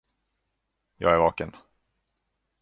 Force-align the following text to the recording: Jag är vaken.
Jag 0.97 1.13
är 1.13 1.17
vaken. 1.17 1.55